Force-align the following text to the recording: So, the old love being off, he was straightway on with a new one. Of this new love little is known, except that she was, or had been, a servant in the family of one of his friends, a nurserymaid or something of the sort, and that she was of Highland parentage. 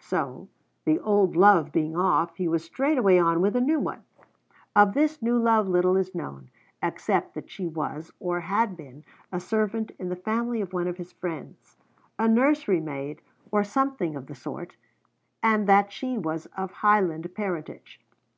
So, 0.00 0.48
the 0.86 0.98
old 0.98 1.36
love 1.36 1.70
being 1.70 1.94
off, 1.94 2.36
he 2.36 2.48
was 2.48 2.64
straightway 2.64 3.18
on 3.18 3.42
with 3.42 3.54
a 3.54 3.60
new 3.60 3.78
one. 3.78 4.04
Of 4.74 4.94
this 4.94 5.20
new 5.20 5.38
love 5.38 5.68
little 5.68 5.98
is 5.98 6.14
known, 6.14 6.48
except 6.82 7.34
that 7.34 7.50
she 7.50 7.66
was, 7.66 8.10
or 8.18 8.40
had 8.40 8.74
been, 8.74 9.04
a 9.30 9.38
servant 9.38 9.90
in 9.98 10.08
the 10.08 10.16
family 10.16 10.62
of 10.62 10.72
one 10.72 10.88
of 10.88 10.96
his 10.96 11.12
friends, 11.12 11.76
a 12.18 12.26
nurserymaid 12.26 13.20
or 13.50 13.64
something 13.64 14.16
of 14.16 14.28
the 14.28 14.34
sort, 14.34 14.76
and 15.42 15.66
that 15.66 15.92
she 15.92 16.16
was 16.16 16.46
of 16.56 16.70
Highland 16.70 17.30
parentage. 17.34 18.00